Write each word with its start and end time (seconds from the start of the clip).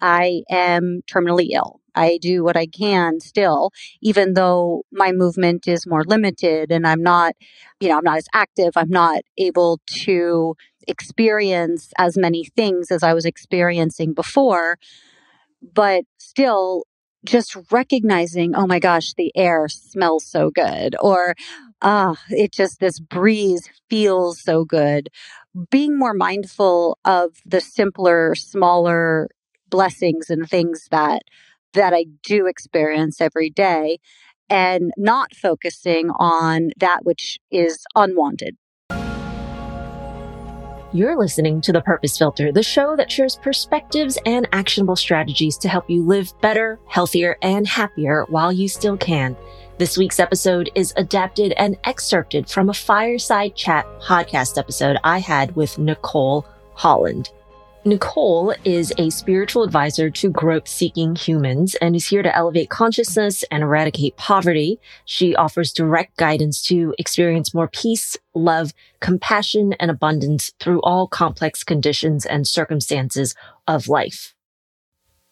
I 0.00 0.42
am 0.50 1.02
terminally 1.10 1.48
ill. 1.52 1.80
I 1.94 2.18
do 2.20 2.44
what 2.44 2.56
I 2.56 2.66
can 2.66 3.20
still, 3.20 3.72
even 4.00 4.34
though 4.34 4.84
my 4.92 5.10
movement 5.12 5.66
is 5.66 5.86
more 5.86 6.04
limited 6.04 6.70
and 6.70 6.86
I'm 6.86 7.02
not, 7.02 7.34
you 7.80 7.88
know, 7.88 7.98
I'm 7.98 8.04
not 8.04 8.18
as 8.18 8.28
active. 8.32 8.72
I'm 8.76 8.90
not 8.90 9.22
able 9.36 9.80
to 10.04 10.54
experience 10.86 11.92
as 11.98 12.16
many 12.16 12.44
things 12.44 12.90
as 12.90 13.02
I 13.02 13.14
was 13.14 13.24
experiencing 13.24 14.14
before. 14.14 14.78
But 15.60 16.04
still, 16.18 16.84
just 17.24 17.56
recognizing, 17.72 18.54
oh 18.54 18.66
my 18.66 18.78
gosh, 18.78 19.12
the 19.14 19.32
air 19.36 19.66
smells 19.68 20.24
so 20.24 20.50
good, 20.50 20.94
or 21.00 21.34
ah, 21.82 22.16
it 22.30 22.52
just, 22.52 22.78
this 22.78 23.00
breeze 23.00 23.68
feels 23.90 24.40
so 24.40 24.64
good. 24.64 25.08
Being 25.70 25.98
more 25.98 26.14
mindful 26.14 26.98
of 27.04 27.36
the 27.44 27.60
simpler, 27.60 28.36
smaller 28.36 29.28
blessings 29.70 30.30
and 30.30 30.48
things 30.48 30.88
that 30.90 31.22
that 31.74 31.92
I 31.92 32.06
do 32.22 32.46
experience 32.46 33.20
every 33.20 33.50
day 33.50 33.98
and 34.48 34.90
not 34.96 35.34
focusing 35.34 36.10
on 36.18 36.70
that 36.78 37.04
which 37.04 37.38
is 37.50 37.84
unwanted. 37.94 38.56
You're 40.90 41.18
listening 41.18 41.60
to 41.60 41.72
The 41.72 41.82
Purpose 41.82 42.16
Filter, 42.16 42.50
the 42.50 42.62
show 42.62 42.96
that 42.96 43.12
shares 43.12 43.36
perspectives 43.36 44.16
and 44.24 44.48
actionable 44.52 44.96
strategies 44.96 45.58
to 45.58 45.68
help 45.68 45.90
you 45.90 46.02
live 46.02 46.32
better, 46.40 46.80
healthier, 46.86 47.36
and 47.42 47.66
happier 47.66 48.24
while 48.30 48.50
you 48.50 48.68
still 48.68 48.96
can. 48.96 49.36
This 49.76 49.98
week's 49.98 50.18
episode 50.18 50.70
is 50.74 50.94
adapted 50.96 51.52
and 51.58 51.76
excerpted 51.84 52.48
from 52.48 52.70
a 52.70 52.74
fireside 52.74 53.54
chat 53.54 53.84
podcast 54.00 54.56
episode 54.56 54.96
I 55.04 55.18
had 55.18 55.54
with 55.54 55.78
Nicole 55.78 56.46
Holland. 56.72 57.30
Nicole 57.88 58.54
is 58.64 58.92
a 58.98 59.08
spiritual 59.08 59.62
advisor 59.62 60.10
to 60.10 60.30
growth 60.30 60.68
seeking 60.68 61.16
humans 61.16 61.74
and 61.76 61.96
is 61.96 62.06
here 62.06 62.22
to 62.22 62.36
elevate 62.36 62.68
consciousness 62.68 63.44
and 63.50 63.62
eradicate 63.62 64.18
poverty. 64.18 64.78
She 65.06 65.34
offers 65.34 65.72
direct 65.72 66.18
guidance 66.18 66.60
to 66.64 66.94
experience 66.98 67.54
more 67.54 67.68
peace, 67.68 68.14
love, 68.34 68.74
compassion, 69.00 69.72
and 69.80 69.90
abundance 69.90 70.52
through 70.60 70.82
all 70.82 71.06
complex 71.06 71.64
conditions 71.64 72.26
and 72.26 72.46
circumstances 72.46 73.34
of 73.66 73.88
life. 73.88 74.34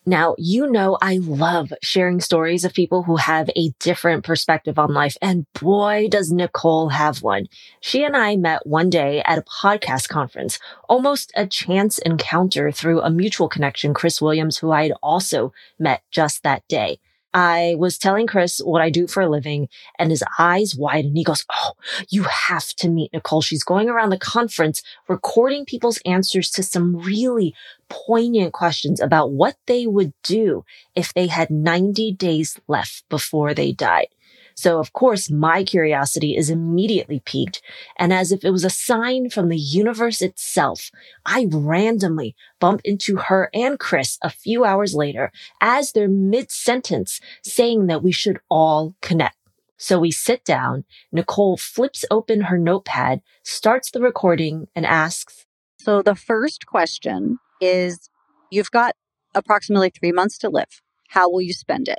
Now, 0.09 0.37
you 0.39 0.71
know, 0.71 0.97
I 1.03 1.19
love 1.19 1.73
sharing 1.83 2.21
stories 2.21 2.65
of 2.65 2.73
people 2.73 3.03
who 3.03 3.17
have 3.17 3.51
a 3.57 3.71
different 3.81 4.23
perspective 4.23 4.79
on 4.79 4.95
life. 4.95 5.17
And 5.21 5.47
boy, 5.53 6.07
does 6.09 6.31
Nicole 6.31 6.91
have 6.91 7.25
one. 7.25 7.49
She 7.81 8.05
and 8.05 8.17
I 8.17 8.37
met 8.37 8.65
one 8.65 8.89
day 8.89 9.21
at 9.25 9.39
a 9.39 9.43
podcast 9.43 10.09
conference, 10.09 10.61
almost 10.89 11.33
a 11.35 11.45
chance 11.45 11.99
encounter 11.99 12.71
through 12.71 13.01
a 13.01 13.11
mutual 13.11 13.49
connection, 13.49 13.95
Chris 13.95 14.23
Williams, 14.23 14.59
who 14.59 14.71
I 14.71 14.85
had 14.85 14.93
also 15.03 15.53
met 15.77 16.03
just 16.13 16.45
that 16.45 16.63
day. 16.69 17.01
I 17.37 17.75
was 17.77 17.99
telling 17.99 18.27
Chris 18.27 18.61
what 18.65 18.81
I 18.81 18.89
do 18.89 19.07
for 19.07 19.21
a 19.21 19.29
living 19.29 19.69
and 19.99 20.11
his 20.11 20.25
eyes 20.39 20.75
widened. 20.75 21.09
And 21.09 21.19
he 21.19 21.25
goes, 21.25 21.45
Oh, 21.53 21.73
you 22.09 22.23
have 22.23 22.69
to 22.77 22.89
meet 22.89 23.13
Nicole. 23.13 23.43
She's 23.43 23.63
going 23.63 23.91
around 23.91 24.09
the 24.09 24.19
conference 24.19 24.83
recording 25.07 25.67
people's 25.67 25.99
answers 26.07 26.51
to 26.53 26.63
some 26.63 26.97
really 26.97 27.55
poignant 27.89 28.53
questions 28.53 29.01
about 29.01 29.33
what 29.33 29.57
they 29.67 29.87
would 29.87 30.13
do 30.23 30.65
if 30.95 31.13
they 31.15 31.27
had 31.27 31.51
90 31.51 32.13
days 32.13 32.59
left 32.69 33.05
before 33.09 33.55
they 33.55 33.73
died. 33.73 34.09
So 34.57 34.79
of 34.81 34.95
course, 34.95 35.31
my 35.31 35.65
curiosity 35.65 36.35
is 36.35 36.49
immediately 36.49 37.21
piqued. 37.21 37.61
And 37.99 38.13
as 38.13 38.33
if 38.33 38.43
it 38.43 38.51
was 38.51 38.65
a 38.65 38.71
sign 38.71 39.29
from 39.29 39.51
the 39.51 39.59
universe 39.59 40.23
itself, 40.23 40.91
I 41.27 41.47
randomly 41.51 42.35
bump 42.59 42.81
into 42.83 43.17
her 43.17 43.51
and 43.53 43.79
Chris 43.79 44.19
a 44.23 44.31
few 44.31 44.65
hours 44.65 44.95
later 44.95 45.31
as 45.61 45.93
they're 45.93 46.09
mid 46.09 46.51
sentence 46.51 47.21
saying 47.43 47.87
that 47.89 48.03
we 48.03 48.13
should 48.13 48.41
all 48.49 48.95
connect. 49.03 49.37
So 49.77 49.99
we 49.99 50.11
sit 50.11 50.43
down. 50.43 50.85
Nicole 51.13 51.59
flips 51.59 52.07
open 52.11 52.43
her 52.43 52.57
notepad, 52.57 53.21
starts 53.43 53.91
the 53.91 54.01
recording 54.01 54.69
and 54.75 54.87
asks. 54.87 55.45
So 55.79 56.01
the 56.01 56.15
first 56.15 56.65
question 56.65 57.39
is 57.61 58.09
you've 58.51 58.71
got 58.71 58.95
approximately 59.35 59.91
three 59.91 60.13
months 60.13 60.39
to 60.39 60.49
live. 60.49 60.81
How 61.09 61.31
will 61.31 61.43
you 61.43 61.53
spend 61.53 61.89
it? 61.89 61.99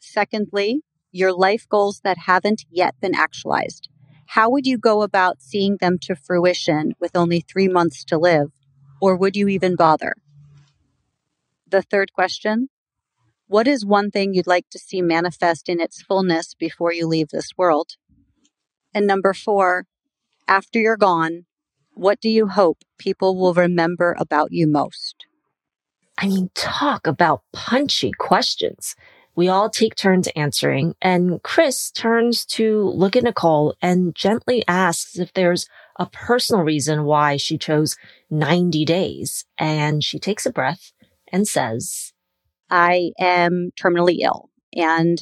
Secondly, 0.00 0.82
your 1.12 1.32
life 1.32 1.66
goals 1.68 2.00
that 2.02 2.18
haven't 2.26 2.64
yet 2.70 2.94
been 3.00 3.14
actualized. 3.14 3.88
How 4.28 4.50
would 4.50 4.66
you 4.66 4.78
go 4.78 5.02
about 5.02 5.40
seeing 5.40 5.76
them 5.80 5.98
to 6.02 6.16
fruition 6.16 6.92
with 6.98 7.14
only 7.14 7.40
three 7.40 7.68
months 7.68 8.04
to 8.06 8.18
live? 8.18 8.50
Or 9.00 9.16
would 9.16 9.36
you 9.36 9.48
even 9.48 9.76
bother? 9.76 10.14
The 11.68 11.82
third 11.82 12.12
question 12.12 12.68
What 13.46 13.68
is 13.68 13.86
one 13.86 14.10
thing 14.10 14.34
you'd 14.34 14.46
like 14.46 14.68
to 14.70 14.78
see 14.78 15.02
manifest 15.02 15.68
in 15.68 15.80
its 15.80 16.02
fullness 16.02 16.54
before 16.54 16.92
you 16.92 17.06
leave 17.06 17.28
this 17.28 17.50
world? 17.56 17.96
And 18.92 19.06
number 19.06 19.34
four, 19.34 19.86
after 20.48 20.78
you're 20.78 20.96
gone, 20.96 21.46
what 21.94 22.20
do 22.20 22.28
you 22.28 22.48
hope 22.48 22.78
people 22.98 23.36
will 23.36 23.54
remember 23.54 24.16
about 24.18 24.52
you 24.52 24.66
most? 24.66 25.26
I 26.18 26.28
mean, 26.28 26.50
talk 26.54 27.06
about 27.06 27.42
punchy 27.52 28.12
questions. 28.12 28.94
We 29.36 29.48
all 29.48 29.68
take 29.68 29.96
turns 29.96 30.28
answering, 30.36 30.94
and 31.02 31.42
Chris 31.42 31.90
turns 31.90 32.44
to 32.46 32.88
look 32.90 33.16
at 33.16 33.24
Nicole 33.24 33.74
and 33.82 34.14
gently 34.14 34.62
asks 34.68 35.18
if 35.18 35.32
there's 35.32 35.68
a 35.98 36.06
personal 36.06 36.62
reason 36.62 37.04
why 37.04 37.36
she 37.36 37.58
chose 37.58 37.96
90 38.30 38.84
days. 38.84 39.44
And 39.58 40.04
she 40.04 40.20
takes 40.20 40.46
a 40.46 40.52
breath 40.52 40.92
and 41.32 41.48
says, 41.48 42.12
I 42.70 43.10
am 43.18 43.70
terminally 43.76 44.18
ill, 44.20 44.50
and 44.72 45.18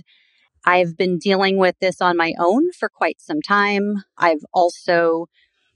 I've 0.64 0.96
been 0.96 1.18
dealing 1.18 1.56
with 1.56 1.76
this 1.80 2.00
on 2.00 2.16
my 2.16 2.34
own 2.38 2.70
for 2.72 2.88
quite 2.88 3.20
some 3.20 3.40
time. 3.40 4.04
I've 4.18 4.44
also, 4.52 5.26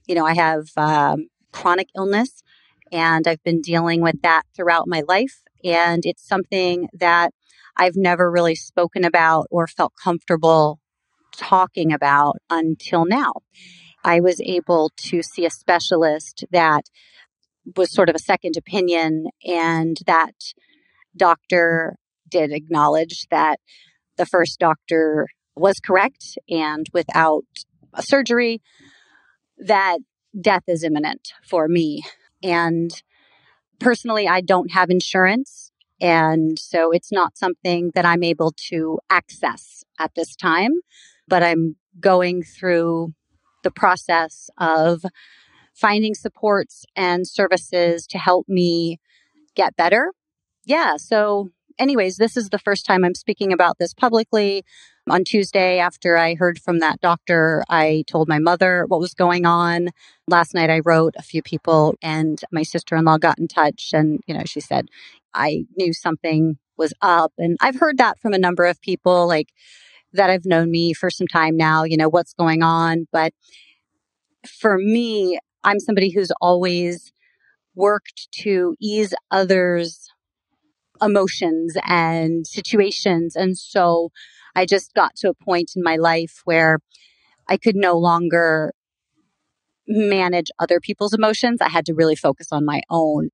you 0.07 0.15
know, 0.15 0.25
I 0.25 0.33
have 0.33 0.69
um, 0.77 1.27
chronic 1.51 1.89
illness, 1.95 2.43
and 2.91 3.27
I've 3.27 3.43
been 3.43 3.61
dealing 3.61 4.01
with 4.01 4.21
that 4.21 4.43
throughout 4.55 4.87
my 4.87 5.03
life. 5.07 5.41
And 5.63 6.05
it's 6.05 6.25
something 6.25 6.87
that 6.93 7.33
I've 7.75 7.95
never 7.95 8.31
really 8.31 8.55
spoken 8.55 9.03
about 9.03 9.47
or 9.51 9.67
felt 9.67 9.93
comfortable 10.01 10.79
talking 11.35 11.91
about 11.91 12.37
until 12.49 13.05
now. 13.05 13.33
I 14.03 14.19
was 14.19 14.39
able 14.41 14.91
to 14.97 15.21
see 15.21 15.45
a 15.45 15.49
specialist 15.49 16.45
that 16.51 16.83
was 17.75 17.93
sort 17.93 18.09
of 18.09 18.15
a 18.15 18.19
second 18.19 18.55
opinion, 18.57 19.27
and 19.43 19.97
that 20.05 20.33
doctor 21.15 21.97
did 22.29 22.51
acknowledge 22.51 23.27
that 23.29 23.59
the 24.17 24.25
first 24.25 24.59
doctor 24.59 25.27
was 25.55 25.79
correct 25.79 26.37
and 26.49 26.87
without 26.93 27.43
surgery, 27.99 28.61
that 29.57 29.99
death 30.39 30.63
is 30.67 30.83
imminent 30.83 31.33
for 31.43 31.67
me. 31.67 32.03
And 32.43 32.91
personally, 33.79 34.27
I 34.27 34.41
don't 34.41 34.71
have 34.71 34.89
insurance. 34.89 35.71
And 35.99 36.59
so 36.59 36.91
it's 36.91 37.11
not 37.11 37.37
something 37.37 37.91
that 37.95 38.05
I'm 38.05 38.23
able 38.23 38.53
to 38.69 38.99
access 39.09 39.83
at 39.99 40.13
this 40.15 40.35
time, 40.35 40.73
but 41.27 41.41
I'm 41.41 41.75
going 41.99 42.43
through 42.43 43.13
the 43.63 43.71
process 43.71 44.49
of 44.59 45.03
finding 45.73 46.13
supports 46.13 46.85
and 46.95 47.27
services 47.27 48.07
to 48.07 48.17
help 48.17 48.47
me 48.47 48.99
get 49.55 49.75
better. 49.75 50.11
Yeah. 50.65 50.97
So, 50.97 51.49
anyways, 51.79 52.17
this 52.17 52.37
is 52.37 52.49
the 52.49 52.59
first 52.59 52.85
time 52.85 53.03
I'm 53.03 53.15
speaking 53.15 53.51
about 53.51 53.77
this 53.79 53.93
publicly. 53.93 54.63
On 55.09 55.23
Tuesday, 55.23 55.79
after 55.79 56.17
I 56.17 56.35
heard 56.35 56.59
from 56.59 56.79
that 56.79 56.99
doctor, 56.99 57.63
I 57.69 58.03
told 58.07 58.27
my 58.27 58.39
mother 58.39 58.85
what 58.87 58.99
was 58.99 59.13
going 59.13 59.45
on. 59.45 59.89
Last 60.27 60.53
night, 60.53 60.69
I 60.69 60.81
wrote 60.83 61.13
a 61.17 61.23
few 61.23 61.41
people, 61.41 61.95
and 62.01 62.41
my 62.51 62.63
sister 62.63 62.93
in 62.97 63.05
law 63.05 63.17
got 63.17 63.39
in 63.39 63.47
touch. 63.47 63.91
And, 63.93 64.19
you 64.27 64.33
know, 64.33 64.43
she 64.45 64.59
said, 64.59 64.89
I 65.33 65.63
knew 65.77 65.93
something 65.93 66.57
was 66.77 66.93
up. 67.01 67.31
And 67.37 67.57
I've 67.61 67.79
heard 67.79 67.97
that 67.99 68.19
from 68.19 68.33
a 68.33 68.37
number 68.37 68.65
of 68.65 68.81
people, 68.81 69.27
like 69.27 69.53
that 70.11 70.29
have 70.29 70.45
known 70.45 70.71
me 70.71 70.91
for 70.91 71.09
some 71.09 71.27
time 71.27 71.55
now, 71.55 71.85
you 71.85 71.95
know, 71.95 72.09
what's 72.09 72.33
going 72.33 72.61
on. 72.61 73.07
But 73.13 73.33
for 74.45 74.77
me, 74.77 75.39
I'm 75.63 75.79
somebody 75.79 76.09
who's 76.09 76.31
always 76.41 77.13
worked 77.75 78.27
to 78.41 78.75
ease 78.81 79.13
others' 79.31 80.09
emotions 81.01 81.77
and 81.85 82.45
situations. 82.45 83.37
And 83.37 83.57
so 83.57 84.11
I 84.57 84.65
just 84.65 84.95
got 84.95 85.15
to 85.17 85.29
a 85.29 85.35
point 85.35 85.73
in 85.75 85.83
my 85.83 85.97
life 85.97 86.41
where 86.43 86.79
I 87.47 87.57
could 87.57 87.75
no 87.75 87.95
longer 87.95 88.73
manage 89.87 90.49
other 90.57 90.79
people's 90.79 91.13
emotions. 91.13 91.61
I 91.61 91.69
had 91.69 91.85
to 91.85 91.93
really 91.93 92.15
focus 92.15 92.47
on 92.51 92.65
my 92.65 92.81
own. 92.89 93.29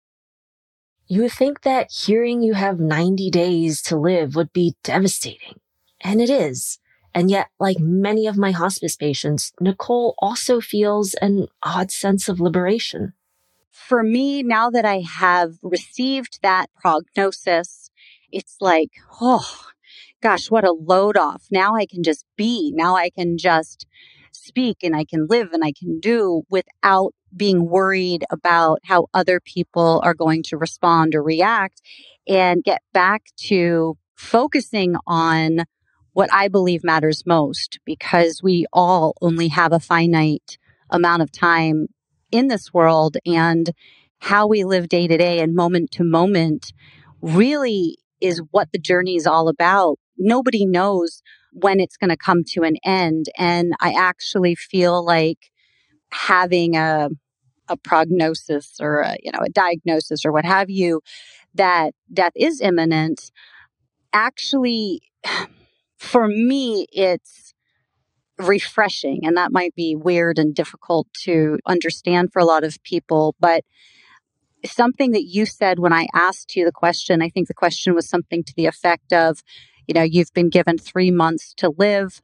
You 1.07 1.21
would 1.21 1.31
think 1.31 1.61
that 1.61 1.91
hearing 1.91 2.43
you 2.43 2.53
have 2.55 2.77
90 2.79 3.29
days 3.31 3.81
to 3.83 3.95
live 3.97 4.35
would 4.35 4.51
be 4.51 4.75
devastating. 4.83 5.61
And 6.01 6.21
it 6.21 6.29
is. 6.29 6.79
And 7.15 7.31
yet, 7.31 7.47
like 7.57 7.79
many 7.79 8.27
of 8.27 8.37
my 8.37 8.51
hospice 8.51 8.97
patients, 8.97 9.53
Nicole 9.61 10.15
also 10.17 10.59
feels 10.59 11.13
an 11.15 11.47
odd 11.61 11.89
sense 11.91 12.27
of 12.27 12.41
liberation. 12.41 13.13
for 13.71 14.03
me, 14.03 14.43
now 14.43 14.69
that 14.69 14.85
I 14.85 14.99
have 15.01 15.55
received 15.61 16.39
that 16.41 16.67
prognosis, 16.79 17.89
it's 18.31 18.55
like, 18.61 18.91
oh, 19.19 19.72
gosh, 20.23 20.49
what 20.49 20.63
a 20.63 20.71
load 20.71 21.17
off. 21.17 21.43
Now 21.51 21.75
I 21.75 21.85
can 21.85 22.01
just 22.01 22.25
be. 22.37 22.71
Now 22.73 22.95
I 22.95 23.09
can 23.09 23.37
just 23.37 23.85
speak 24.31 24.77
and 24.81 24.95
I 24.95 25.03
can 25.03 25.27
live 25.27 25.51
and 25.51 25.63
I 25.63 25.73
can 25.77 25.99
do 25.99 26.43
without 26.49 27.13
being 27.35 27.69
worried 27.69 28.23
about 28.29 28.79
how 28.85 29.07
other 29.13 29.41
people 29.41 30.01
are 30.03 30.13
going 30.13 30.41
to 30.43 30.57
respond 30.57 31.13
or 31.13 31.21
react 31.21 31.81
and 32.27 32.63
get 32.63 32.81
back 32.93 33.23
to 33.47 33.97
focusing 34.15 34.95
on 35.05 35.65
what 36.13 36.31
I 36.31 36.47
believe 36.47 36.83
matters 36.83 37.23
most 37.25 37.79
because 37.85 38.41
we 38.41 38.65
all 38.71 39.15
only 39.21 39.49
have 39.49 39.73
a 39.73 39.79
finite 39.79 40.57
amount 40.89 41.21
of 41.21 41.31
time 41.31 41.87
in 42.31 42.47
this 42.47 42.73
world 42.73 43.17
and 43.25 43.71
how 44.19 44.47
we 44.47 44.63
live 44.63 44.87
day 44.87 45.07
to 45.07 45.17
day 45.17 45.41
and 45.41 45.53
moment 45.53 45.91
to 45.91 46.03
moment 46.03 46.71
really 47.21 47.97
is 48.21 48.41
what 48.51 48.71
the 48.71 48.79
journey 48.79 49.15
is 49.17 49.27
all 49.27 49.49
about. 49.49 49.97
Nobody 50.17 50.65
knows 50.65 51.21
when 51.51 51.79
it's 51.79 51.97
going 51.97 52.09
to 52.09 52.17
come 52.17 52.43
to 52.49 52.63
an 52.63 52.77
end. 52.83 53.27
And 53.37 53.73
I 53.79 53.93
actually 53.93 54.55
feel 54.55 55.03
like 55.03 55.51
having 56.11 56.75
a, 56.75 57.09
a 57.67 57.77
prognosis 57.77 58.75
or 58.79 59.01
a, 59.01 59.15
you 59.21 59.31
know, 59.31 59.39
a 59.45 59.49
diagnosis 59.49 60.25
or 60.25 60.31
what 60.31 60.45
have 60.45 60.69
you, 60.69 61.01
that 61.55 61.93
death 62.11 62.33
is 62.35 62.61
imminent, 62.61 63.31
actually, 64.11 65.01
for 65.97 66.27
me, 66.27 66.87
it's 66.91 67.53
refreshing. 68.39 69.21
And 69.23 69.37
that 69.37 69.51
might 69.51 69.75
be 69.75 69.95
weird 69.95 70.39
and 70.39 70.55
difficult 70.55 71.07
to 71.23 71.59
understand 71.65 72.33
for 72.33 72.39
a 72.39 72.45
lot 72.45 72.63
of 72.63 72.81
people. 72.83 73.35
But 73.39 73.63
something 74.65 75.11
that 75.11 75.25
you 75.25 75.45
said 75.45 75.79
when 75.79 75.93
I 75.93 76.07
asked 76.13 76.55
you 76.55 76.65
the 76.65 76.71
question, 76.71 77.21
I 77.21 77.29
think 77.29 77.47
the 77.47 77.53
question 77.53 77.93
was 77.93 78.09
something 78.09 78.43
to 78.43 78.53
the 78.55 78.65
effect 78.65 79.13
of, 79.13 79.43
you 79.87 79.93
know, 79.93 80.03
you've 80.03 80.33
been 80.33 80.49
given 80.49 80.77
three 80.77 81.11
months 81.11 81.53
to 81.57 81.73
live. 81.77 82.21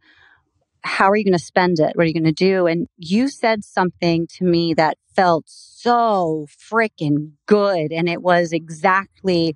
How 0.82 1.10
are 1.10 1.16
you 1.16 1.26
going 1.26 1.38
to 1.38 1.44
spend 1.44 1.80
it? 1.80 1.92
What 1.96 2.04
are 2.04 2.06
you 2.06 2.14
going 2.14 2.24
to 2.24 2.32
do? 2.32 2.68
And 2.68 2.88
you 2.98 3.28
said 3.28 3.64
something 3.64 4.28
to 4.38 4.46
me 4.46 4.74
that 4.76 4.98
felt 5.14 5.46
so 5.48 6.48
freaking 6.72 7.32
good. 7.46 7.92
And 7.92 8.08
it 8.08 8.22
was 8.22 8.54
exactly 8.54 9.56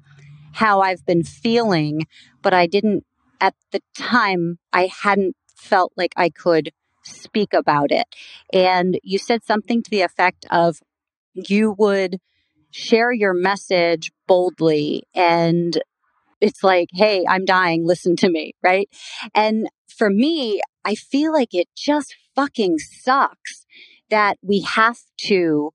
how 0.54 0.82
I've 0.82 1.06
been 1.06 1.24
feeling, 1.24 2.06
but 2.42 2.54
I 2.54 2.68
didn't 2.68 3.06
at 3.42 3.56
the 3.72 3.82
time, 3.98 4.58
I 4.72 4.90
hadn't 5.04 5.36
felt 5.56 5.92
like 5.98 6.14
I 6.16 6.30
could 6.30 6.72
speak 7.04 7.54
about 7.54 7.92
it. 7.92 8.08
And 8.54 8.98
you 9.04 9.18
said 9.18 9.44
something 9.44 9.84
to 9.84 9.92
the 9.92 10.02
effect 10.02 10.46
of 10.50 10.80
you 11.34 11.76
would 11.78 12.20
share 12.72 13.12
your 13.12 13.34
message 13.34 14.12
boldly 14.28 15.04
and 15.14 15.80
it's 16.44 16.64
like, 16.64 16.90
hey, 16.92 17.24
I'm 17.28 17.46
dying, 17.46 17.88
listen 17.88 18.16
to 18.18 18.30
me, 18.30 18.54
right? 18.62 18.90
And 19.34 19.68
for 19.88 20.10
me, 20.10 20.62
I 20.84 20.96
feel 20.96 21.32
like 21.32 21.54
it 21.54 21.70
just 21.76 22.16
fucking 22.36 22.80
sucks 22.80 23.66
that 24.10 24.38
we 24.42 24.60
have 24.62 25.00
to, 25.28 25.72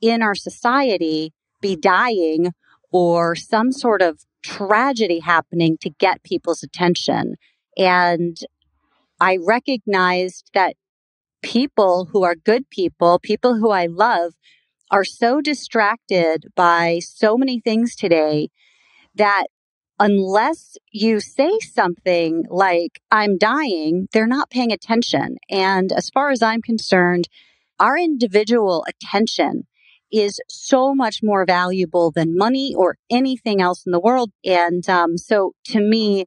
in 0.00 0.22
our 0.22 0.34
society, 0.34 1.32
be 1.60 1.74
dying 1.74 2.52
or 2.92 3.34
some 3.34 3.72
sort 3.72 4.02
of 4.02 4.20
tragedy 4.44 5.18
happening 5.18 5.76
to 5.80 5.90
get 5.90 6.22
people's 6.22 6.62
attention. 6.62 7.34
And 7.76 8.36
I 9.20 9.38
recognized 9.44 10.50
that 10.54 10.76
people 11.42 12.08
who 12.12 12.22
are 12.22 12.36
good 12.36 12.70
people, 12.70 13.18
people 13.18 13.56
who 13.56 13.70
I 13.70 13.86
love, 13.86 14.34
are 14.90 15.04
so 15.04 15.40
distracted 15.40 16.44
by 16.54 17.00
so 17.02 17.36
many 17.36 17.58
things 17.58 17.96
today 17.96 18.50
that 19.14 19.46
unless 19.98 20.76
you 20.90 21.20
say 21.20 21.58
something 21.60 22.44
like, 22.48 23.00
I'm 23.10 23.38
dying, 23.38 24.08
they're 24.12 24.26
not 24.26 24.50
paying 24.50 24.72
attention. 24.72 25.36
And 25.50 25.92
as 25.92 26.10
far 26.10 26.30
as 26.30 26.42
I'm 26.42 26.62
concerned, 26.62 27.28
our 27.78 27.96
individual 27.96 28.84
attention 28.88 29.66
is 30.12 30.40
so 30.48 30.94
much 30.94 31.20
more 31.22 31.44
valuable 31.44 32.10
than 32.10 32.36
money 32.36 32.74
or 32.76 32.96
anything 33.10 33.60
else 33.60 33.84
in 33.84 33.92
the 33.92 34.00
world. 34.00 34.30
And 34.44 34.88
um, 34.88 35.18
so 35.18 35.54
to 35.66 35.80
me, 35.80 36.26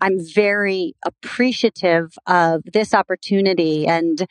I'm 0.00 0.18
very 0.20 0.94
appreciative 1.04 2.16
of 2.26 2.62
this 2.72 2.94
opportunity 2.94 3.86
and 3.86 4.26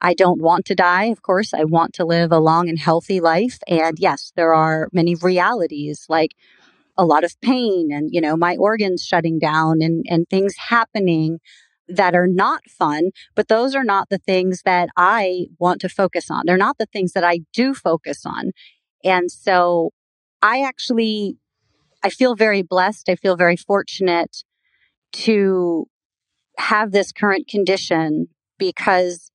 I 0.00 0.14
don't 0.14 0.42
want 0.42 0.64
to 0.66 0.74
die. 0.74 1.04
Of 1.04 1.22
course, 1.22 1.54
I 1.54 1.64
want 1.64 1.94
to 1.94 2.04
live 2.04 2.32
a 2.32 2.40
long 2.40 2.68
and 2.68 2.78
healthy 2.78 3.20
life. 3.20 3.58
And 3.68 3.96
yes, 3.98 4.32
there 4.34 4.52
are 4.52 4.88
many 4.92 5.14
realities 5.14 6.06
like 6.08 6.32
a 6.96 7.04
lot 7.04 7.24
of 7.24 7.40
pain 7.40 7.90
and, 7.92 8.10
you 8.12 8.20
know, 8.20 8.36
my 8.36 8.56
organs 8.56 9.04
shutting 9.04 9.38
down 9.38 9.80
and, 9.80 10.04
and 10.08 10.28
things 10.28 10.54
happening 10.68 11.38
that 11.88 12.14
are 12.14 12.26
not 12.26 12.62
fun, 12.68 13.10
but 13.34 13.48
those 13.48 13.74
are 13.74 13.84
not 13.84 14.08
the 14.08 14.18
things 14.18 14.62
that 14.64 14.88
I 14.96 15.46
want 15.58 15.80
to 15.80 15.88
focus 15.88 16.30
on. 16.30 16.44
They're 16.46 16.56
not 16.56 16.78
the 16.78 16.86
things 16.86 17.12
that 17.12 17.24
I 17.24 17.40
do 17.52 17.74
focus 17.74 18.24
on. 18.24 18.52
And 19.04 19.30
so 19.30 19.90
I 20.40 20.62
actually, 20.62 21.36
I 22.02 22.10
feel 22.10 22.34
very 22.34 22.62
blessed. 22.62 23.08
I 23.08 23.16
feel 23.16 23.36
very 23.36 23.56
fortunate 23.56 24.44
to 25.12 25.86
have 26.58 26.92
this 26.92 27.12
current 27.12 27.48
condition 27.48 28.28
because 28.58 29.30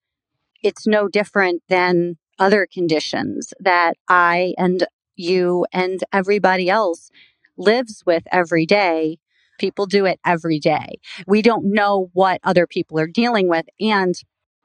it's 0.63 0.87
no 0.87 1.07
different 1.07 1.61
than 1.69 2.17
other 2.39 2.67
conditions 2.71 3.53
that 3.59 3.95
I 4.07 4.53
and 4.57 4.85
you 5.15 5.65
and 5.73 6.03
everybody 6.13 6.69
else 6.69 7.09
lives 7.57 8.03
with 8.05 8.23
every 8.31 8.65
day. 8.65 9.19
People 9.59 9.85
do 9.85 10.05
it 10.05 10.19
every 10.25 10.59
day. 10.59 10.99
We 11.25 11.41
don't 11.41 11.71
know 11.73 12.09
what 12.13 12.39
other 12.43 12.67
people 12.67 12.99
are 12.99 13.07
dealing 13.07 13.49
with. 13.49 13.65
And 13.79 14.15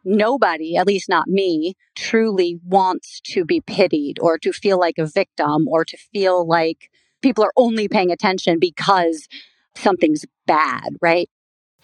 nobody, 0.04 0.76
at 0.76 0.86
least 0.86 1.08
not 1.08 1.28
me, 1.28 1.74
truly 1.96 2.58
wants 2.64 3.20
to 3.32 3.44
be 3.44 3.60
pitied 3.60 4.18
or 4.20 4.38
to 4.38 4.52
feel 4.52 4.78
like 4.78 4.98
a 4.98 5.06
victim 5.06 5.66
or 5.68 5.84
to 5.84 5.96
feel 6.12 6.46
like 6.46 6.90
people 7.22 7.44
are 7.44 7.52
only 7.56 7.88
paying 7.88 8.10
attention 8.10 8.58
because 8.58 9.28
something's 9.76 10.24
bad, 10.46 10.96
right? 11.00 11.30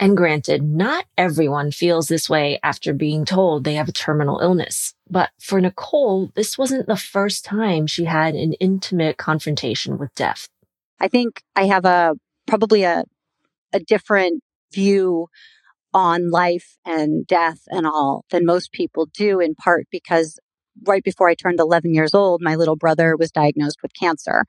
And 0.00 0.16
granted, 0.16 0.62
not 0.62 1.06
everyone 1.16 1.72
feels 1.72 2.06
this 2.06 2.30
way 2.30 2.60
after 2.62 2.92
being 2.92 3.24
told 3.24 3.64
they 3.64 3.74
have 3.74 3.88
a 3.88 3.92
terminal 3.92 4.38
illness. 4.38 4.94
But 5.10 5.30
for 5.40 5.60
Nicole, 5.60 6.30
this 6.36 6.56
wasn't 6.56 6.86
the 6.86 6.96
first 6.96 7.44
time 7.44 7.88
she 7.88 8.04
had 8.04 8.36
an 8.36 8.52
intimate 8.54 9.16
confrontation 9.16 9.98
with 9.98 10.14
death. 10.14 10.48
I 11.00 11.08
think 11.08 11.42
I 11.56 11.66
have 11.66 11.84
a 11.84 12.14
probably 12.46 12.82
a 12.84 13.04
a 13.72 13.80
different 13.80 14.42
view 14.72 15.28
on 15.94 16.30
life 16.30 16.76
and 16.84 17.26
death 17.26 17.60
and 17.68 17.86
all 17.86 18.24
than 18.30 18.46
most 18.46 18.72
people 18.72 19.06
do 19.14 19.40
in 19.40 19.54
part 19.54 19.86
because 19.90 20.38
right 20.86 21.02
before 21.02 21.28
I 21.28 21.34
turned 21.34 21.60
11 21.60 21.94
years 21.94 22.14
old 22.14 22.40
my 22.42 22.54
little 22.56 22.76
brother 22.76 23.16
was 23.16 23.30
diagnosed 23.30 23.78
with 23.82 23.92
cancer. 23.98 24.44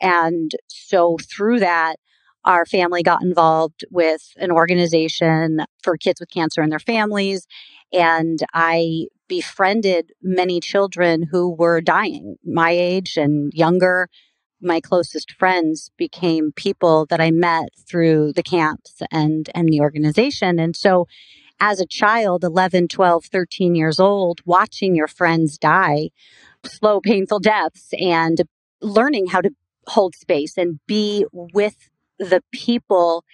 And 0.00 0.52
so 0.68 1.18
through 1.30 1.60
that 1.60 1.96
our 2.44 2.64
family 2.64 3.02
got 3.02 3.22
involved 3.22 3.84
with 3.90 4.32
an 4.36 4.50
organization 4.50 5.60
for 5.82 5.96
kids 5.96 6.20
with 6.20 6.30
cancer 6.30 6.62
and 6.62 6.72
their 6.72 6.78
families. 6.78 7.46
And 7.92 8.38
I 8.54 9.06
befriended 9.28 10.12
many 10.22 10.60
children 10.60 11.24
who 11.30 11.54
were 11.54 11.80
dying, 11.80 12.36
my 12.44 12.70
age 12.70 13.16
and 13.16 13.52
younger. 13.54 14.08
My 14.60 14.80
closest 14.80 15.32
friends 15.32 15.90
became 15.96 16.52
people 16.52 17.06
that 17.06 17.20
I 17.20 17.30
met 17.30 17.70
through 17.88 18.34
the 18.34 18.42
camps 18.42 19.00
and, 19.10 19.48
and 19.54 19.68
the 19.68 19.80
organization. 19.80 20.58
And 20.58 20.76
so 20.76 21.06
as 21.60 21.80
a 21.80 21.86
child, 21.86 22.44
11, 22.44 22.88
12, 22.88 23.24
13 23.26 23.74
years 23.74 24.00
old, 24.00 24.40
watching 24.44 24.94
your 24.94 25.06
friends 25.06 25.58
die, 25.58 26.10
slow, 26.64 27.00
painful 27.00 27.40
deaths, 27.40 27.88
and 27.98 28.42
learning 28.80 29.28
how 29.28 29.40
to 29.40 29.50
hold 29.86 30.14
space 30.14 30.56
and 30.56 30.80
be 30.86 31.26
with 31.32 31.90
the 32.18 32.42
people 32.52 33.24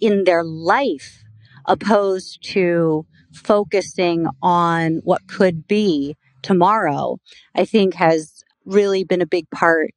in 0.00 0.24
their 0.24 0.44
life 0.44 1.22
opposed 1.66 2.42
to 2.42 3.06
focusing 3.32 4.26
on 4.42 5.00
what 5.04 5.26
could 5.26 5.66
be 5.66 6.16
tomorrow, 6.42 7.18
I 7.54 7.64
think 7.64 7.94
has 7.94 8.42
really 8.64 9.04
been 9.04 9.22
a 9.22 9.26
big 9.26 9.48
part 9.50 9.92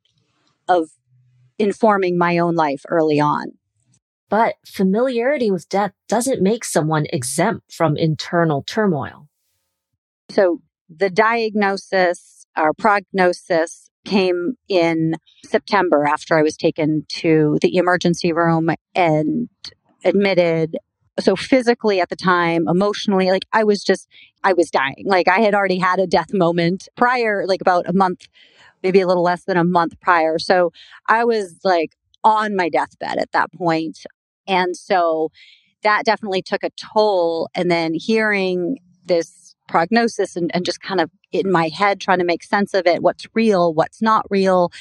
of 0.67 0.89
informing 1.57 2.17
my 2.17 2.37
own 2.37 2.55
life 2.55 2.83
early 2.89 3.19
on. 3.19 3.53
But 4.29 4.55
familiarity 4.65 5.51
with 5.51 5.69
death 5.69 5.91
doesn't 6.09 6.41
make 6.41 6.65
someone 6.65 7.05
exempt 7.13 7.71
from 7.71 7.95
internal 7.95 8.63
turmoil. 8.63 9.27
So 10.29 10.61
the 10.89 11.09
diagnosis 11.09 12.45
or 12.57 12.73
prognosis 12.73 13.89
came 14.03 14.53
in 14.67 15.15
September 15.45 16.05
after 16.05 16.37
I 16.37 16.43
was 16.43 16.55
taken 16.55 17.05
to 17.09 17.57
the 17.61 17.75
emergency 17.75 18.31
room 18.33 18.69
and 18.93 19.49
admitted. 20.03 20.77
So 21.19 21.35
physically 21.35 21.99
at 21.99 22.09
the 22.09 22.15
time, 22.15 22.67
emotionally, 22.67 23.31
like 23.31 23.45
I 23.53 23.63
was 23.63 23.83
just, 23.83 24.07
I 24.43 24.53
was 24.53 24.69
dying. 24.69 25.03
Like 25.05 25.27
I 25.27 25.39
had 25.39 25.55
already 25.55 25.79
had 25.79 25.99
a 25.99 26.07
death 26.07 26.33
moment 26.33 26.87
prior, 26.95 27.45
like 27.47 27.61
about 27.61 27.87
a 27.87 27.93
month 27.93 28.27
maybe 28.85 29.01
a 29.01 29.07
little 29.07 29.23
less 29.23 29.45
than 29.45 29.57
a 29.57 29.63
month 29.63 29.99
prior. 29.99 30.37
So 30.37 30.71
I 31.07 31.23
was 31.23 31.59
like 31.63 31.93
on 32.23 32.55
my 32.55 32.69
deathbed 32.69 33.17
at 33.17 33.31
that 33.31 33.51
point. 33.51 34.05
And 34.47 34.77
so 34.77 35.31
that 35.81 36.05
definitely 36.05 36.43
took 36.43 36.63
a 36.63 36.69
toll. 36.93 37.49
And 37.55 37.71
then 37.71 37.95
hearing 37.95 38.77
this 39.03 39.55
prognosis 39.67 40.35
and, 40.35 40.51
and 40.53 40.63
just 40.63 40.81
kind 40.81 41.01
of 41.01 41.09
in 41.31 41.51
my 41.51 41.69
head 41.69 41.99
trying 41.99 42.19
to 42.19 42.25
make 42.25 42.43
sense 42.43 42.75
of 42.75 42.85
it 42.85 43.01
what's 43.01 43.25
real, 43.33 43.73
what's 43.73 44.03
not 44.03 44.23
real. 44.29 44.71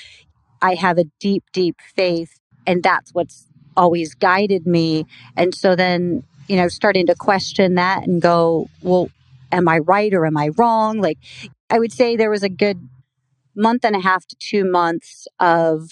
I 0.61 0.75
have 0.75 0.99
a 0.99 1.05
deep, 1.19 1.45
deep 1.53 1.77
faith. 1.97 2.39
And 2.67 2.83
that's 2.83 3.15
what's 3.15 3.47
always 3.75 4.15
guided 4.15 4.67
me. 4.67 5.07
And 5.35 5.55
so 5.55 5.75
then, 5.75 6.25
you 6.47 6.57
know, 6.57 6.69
starting 6.69 7.07
to 7.07 7.15
question 7.15 7.77
that 7.77 8.07
and 8.07 8.21
go, 8.21 8.69
well, 8.83 9.09
am 9.51 9.67
I 9.67 9.79
right 9.79 10.13
or 10.13 10.27
am 10.27 10.37
I 10.37 10.51
wrong? 10.59 11.01
Like, 11.01 11.19
I 11.71 11.79
would 11.79 11.93
say 11.93 12.17
there 12.17 12.31
was 12.31 12.43
a 12.43 12.51
good 12.51 12.87
month 13.57 13.85
and 13.85 13.97
a 13.97 14.01
half 14.01 14.27
to 14.27 14.37
two 14.39 14.65
months 14.65 15.27
of, 15.41 15.91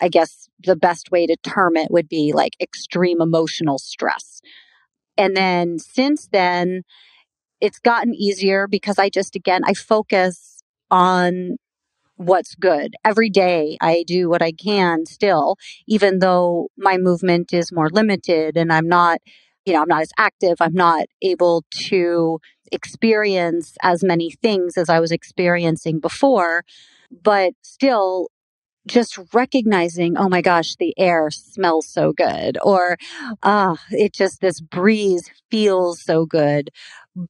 I 0.00 0.08
guess 0.08 0.48
the 0.62 0.76
best 0.76 1.10
way 1.10 1.26
to 1.26 1.36
term 1.36 1.76
it 1.76 1.90
would 1.90 2.08
be 2.08 2.32
like 2.32 2.52
extreme 2.60 3.20
emotional 3.20 3.78
stress. 3.78 4.40
And 5.16 5.36
then 5.36 5.78
since 5.78 6.28
then, 6.30 6.82
it's 7.60 7.78
gotten 7.78 8.14
easier 8.14 8.68
because 8.68 8.98
I 8.98 9.08
just, 9.08 9.34
again, 9.34 9.62
I 9.64 9.74
focus 9.74 10.62
on 10.90 11.56
what's 12.16 12.54
good. 12.54 12.94
Every 13.04 13.30
day 13.30 13.76
I 13.80 14.04
do 14.06 14.28
what 14.28 14.42
I 14.42 14.52
can 14.52 15.06
still, 15.06 15.56
even 15.86 16.18
though 16.18 16.68
my 16.76 16.96
movement 16.98 17.52
is 17.52 17.72
more 17.72 17.88
limited 17.90 18.56
and 18.56 18.72
I'm 18.72 18.88
not, 18.88 19.20
you 19.64 19.72
know, 19.72 19.82
I'm 19.82 19.88
not 19.88 20.02
as 20.02 20.10
active. 20.18 20.56
I'm 20.60 20.74
not 20.74 21.06
able 21.22 21.64
to 21.88 22.40
experience 22.72 23.76
as 23.82 24.04
many 24.04 24.30
things 24.30 24.76
as 24.76 24.88
I 24.88 25.00
was 25.00 25.12
experiencing 25.12 26.00
before. 26.00 26.64
But 27.10 27.54
still, 27.62 28.28
just 28.86 29.18
recognizing, 29.34 30.16
oh 30.16 30.28
my 30.28 30.40
gosh, 30.42 30.76
the 30.76 30.94
air 30.98 31.30
smells 31.30 31.86
so 31.86 32.12
good, 32.12 32.58
or 32.62 32.96
ah, 33.42 33.76
it 33.90 34.12
just 34.14 34.40
this 34.40 34.60
breeze 34.60 35.30
feels 35.50 36.02
so 36.02 36.26
good. 36.26 36.70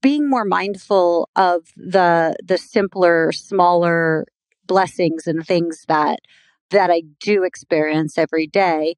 Being 0.01 0.29
more 0.29 0.45
mindful 0.45 1.29
of 1.37 1.67
the 1.77 2.37
the 2.45 2.59
simpler, 2.59 3.33
smaller 3.33 4.27
blessings 4.67 5.27
and 5.27 5.47
things 5.47 5.85
that 5.89 6.21
that 6.71 6.91
I 6.91 7.03
do 7.21 7.45
experience 7.45 8.19
every 8.19 8.47
day 8.47 8.95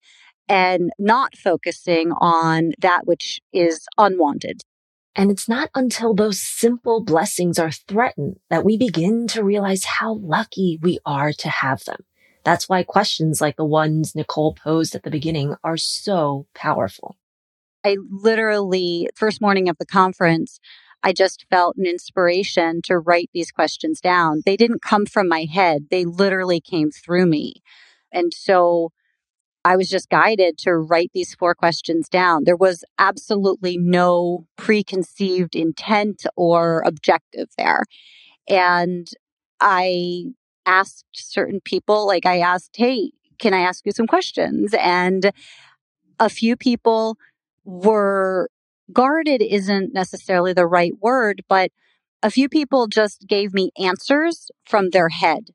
and 0.48 0.90
not 0.98 1.36
focusing 1.36 2.10
on 2.20 2.72
that 2.80 3.06
which 3.06 3.40
is 3.52 3.86
unwanted. 3.96 4.62
And 5.20 5.30
it's 5.30 5.50
not 5.50 5.68
until 5.74 6.14
those 6.14 6.40
simple 6.40 7.02
blessings 7.02 7.58
are 7.58 7.70
threatened 7.70 8.40
that 8.48 8.64
we 8.64 8.78
begin 8.78 9.26
to 9.26 9.44
realize 9.44 9.84
how 9.84 10.14
lucky 10.14 10.78
we 10.80 10.98
are 11.04 11.34
to 11.34 11.48
have 11.50 11.84
them. 11.84 12.06
That's 12.42 12.70
why 12.70 12.84
questions 12.84 13.38
like 13.38 13.56
the 13.56 13.64
ones 13.66 14.14
Nicole 14.14 14.54
posed 14.54 14.94
at 14.94 15.02
the 15.02 15.10
beginning 15.10 15.56
are 15.62 15.76
so 15.76 16.46
powerful. 16.54 17.18
I 17.84 17.98
literally, 18.10 19.10
first 19.14 19.42
morning 19.42 19.68
of 19.68 19.76
the 19.76 19.84
conference, 19.84 20.58
I 21.02 21.12
just 21.12 21.44
felt 21.50 21.76
an 21.76 21.84
inspiration 21.84 22.80
to 22.84 22.98
write 22.98 23.28
these 23.34 23.50
questions 23.50 24.00
down. 24.00 24.40
They 24.46 24.56
didn't 24.56 24.80
come 24.80 25.04
from 25.04 25.28
my 25.28 25.44
head, 25.52 25.88
they 25.90 26.06
literally 26.06 26.62
came 26.62 26.90
through 26.90 27.26
me. 27.26 27.56
And 28.10 28.32
so 28.32 28.92
I 29.64 29.76
was 29.76 29.88
just 29.88 30.08
guided 30.08 30.56
to 30.58 30.74
write 30.74 31.10
these 31.12 31.34
four 31.34 31.54
questions 31.54 32.08
down. 32.08 32.44
There 32.44 32.56
was 32.56 32.84
absolutely 32.98 33.76
no 33.76 34.46
preconceived 34.56 35.54
intent 35.54 36.24
or 36.34 36.82
objective 36.86 37.48
there. 37.58 37.82
And 38.48 39.08
I 39.60 40.24
asked 40.64 41.06
certain 41.12 41.60
people, 41.62 42.06
like 42.06 42.24
I 42.24 42.38
asked, 42.38 42.76
hey, 42.76 43.12
can 43.38 43.52
I 43.52 43.60
ask 43.60 43.84
you 43.84 43.92
some 43.92 44.06
questions? 44.06 44.74
And 44.78 45.30
a 46.18 46.28
few 46.28 46.56
people 46.56 47.16
were 47.64 48.48
guarded, 48.92 49.42
isn't 49.42 49.92
necessarily 49.92 50.52
the 50.52 50.66
right 50.66 50.92
word, 51.00 51.42
but 51.48 51.70
a 52.22 52.30
few 52.30 52.48
people 52.48 52.86
just 52.86 53.26
gave 53.26 53.54
me 53.54 53.70
answers 53.78 54.50
from 54.64 54.90
their 54.90 55.08
head. 55.08 55.50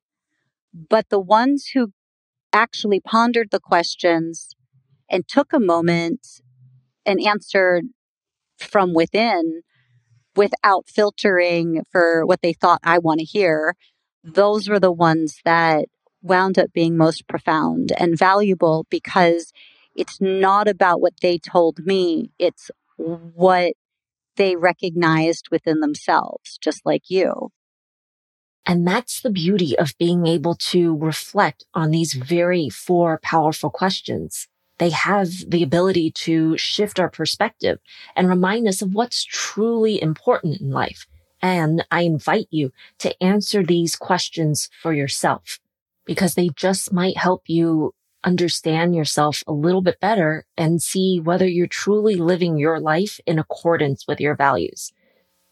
But 0.73 1.09
the 1.09 1.19
ones 1.19 1.71
who 1.73 1.91
actually 2.55 2.99
pondered 2.99 3.51
the 3.51 3.59
questions 3.59 4.55
and 5.09 5.27
took 5.27 5.53
a 5.53 5.59
moment 5.59 6.41
and 7.05 7.19
answered 7.21 7.85
from 8.57 8.93
within 8.93 9.61
without 10.35 10.87
filtering 10.87 11.83
for 11.91 12.25
what 12.25 12.41
they 12.41 12.53
thought 12.53 12.79
I 12.83 12.97
want 12.97 13.19
to 13.19 13.25
hear, 13.25 13.75
those 14.23 14.67
were 14.67 14.79
the 14.79 14.91
ones 14.91 15.39
that 15.45 15.85
wound 16.21 16.57
up 16.57 16.73
being 16.73 16.97
most 16.97 17.27
profound 17.27 17.91
and 17.97 18.17
valuable 18.17 18.85
because 18.89 19.51
it's 19.95 20.19
not 20.19 20.67
about 20.67 20.99
what 20.99 21.13
they 21.21 21.37
told 21.37 21.85
me, 21.85 22.31
it's 22.39 22.71
what 22.97 23.73
they 24.35 24.55
recognized 24.55 25.47
within 25.51 25.79
themselves, 25.79 26.57
just 26.59 26.85
like 26.85 27.03
you. 27.09 27.51
And 28.65 28.87
that's 28.87 29.21
the 29.21 29.29
beauty 29.29 29.77
of 29.77 29.97
being 29.99 30.25
able 30.25 30.55
to 30.55 30.95
reflect 30.97 31.65
on 31.73 31.91
these 31.91 32.13
very 32.13 32.69
four 32.69 33.19
powerful 33.21 33.69
questions. 33.69 34.47
They 34.77 34.89
have 34.89 35.29
the 35.47 35.63
ability 35.63 36.11
to 36.11 36.57
shift 36.57 36.99
our 36.99 37.09
perspective 37.09 37.79
and 38.15 38.27
remind 38.27 38.67
us 38.67 38.81
of 38.81 38.93
what's 38.93 39.23
truly 39.23 40.01
important 40.01 40.59
in 40.59 40.71
life. 40.71 41.05
And 41.41 41.85
I 41.91 42.01
invite 42.01 42.47
you 42.49 42.71
to 42.99 43.23
answer 43.23 43.63
these 43.63 43.95
questions 43.95 44.69
for 44.81 44.93
yourself 44.93 45.59
because 46.05 46.35
they 46.35 46.49
just 46.55 46.91
might 46.91 47.17
help 47.17 47.43
you 47.47 47.93
understand 48.23 48.95
yourself 48.95 49.43
a 49.45 49.53
little 49.53 49.81
bit 49.81 49.99
better 49.99 50.45
and 50.57 50.81
see 50.81 51.19
whether 51.19 51.47
you're 51.47 51.67
truly 51.67 52.15
living 52.15 52.57
your 52.57 52.79
life 52.79 53.19
in 53.27 53.37
accordance 53.37 54.07
with 54.07 54.19
your 54.19 54.35
values. 54.35 54.91